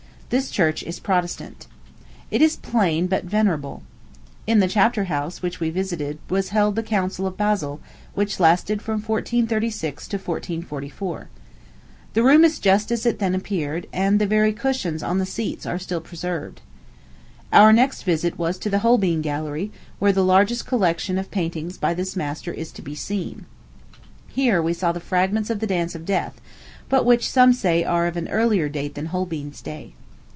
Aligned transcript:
This 0.31 0.49
church 0.49 0.81
is 0.83 1.01
Protestant. 1.01 1.67
It 2.31 2.41
is 2.41 2.55
plain, 2.55 3.07
but 3.07 3.25
venerable. 3.25 3.83
In 4.47 4.59
the 4.59 4.69
chapter 4.69 5.03
house, 5.11 5.41
which 5.41 5.59
we 5.59 5.69
visited, 5.69 6.19
was 6.29 6.51
held 6.55 6.77
the 6.77 6.83
Council 6.83 7.27
of 7.27 7.35
Basle, 7.35 7.81
which 8.13 8.39
lasted 8.39 8.81
from 8.81 9.01
1436 9.01 10.07
to 10.07 10.15
1444. 10.15 11.27
The 12.13 12.23
room 12.23 12.45
is 12.45 12.59
just 12.59 12.93
as 12.93 13.05
it 13.05 13.19
then 13.19 13.35
appeared, 13.35 13.87
and 13.91 14.19
the 14.21 14.25
very 14.25 14.53
cushions 14.53 15.03
on 15.03 15.17
the 15.19 15.25
seats 15.25 15.65
are 15.65 15.77
still 15.77 15.99
preserved. 15.99 16.61
Our 17.51 17.73
next 17.73 18.03
visit 18.03 18.39
was 18.39 18.57
to 18.59 18.69
the 18.69 18.79
Holbein 18.79 19.21
Gallery, 19.21 19.69
where 19.99 20.13
the 20.13 20.23
largest 20.23 20.65
collection 20.65 21.17
of 21.17 21.29
paintings 21.29 21.77
by 21.77 21.93
this 21.93 22.15
master 22.15 22.53
is 22.53 22.71
to 22.71 22.81
be 22.81 22.95
seen. 22.95 23.47
Here 24.29 24.61
we 24.61 24.71
saw 24.71 24.93
the 24.93 25.01
fragments 25.01 25.49
of 25.49 25.59
the 25.59 25.67
Dance 25.67 25.93
of 25.93 26.05
Death, 26.05 26.39
but 26.87 27.03
which 27.05 27.29
some 27.29 27.51
say 27.51 27.83
are 27.83 28.07
of 28.07 28.15
an 28.15 28.29
earlier 28.29 28.69
date 28.69 28.95
than 28.95 29.07
Holbein's 29.07 29.61
day. 29.61 29.91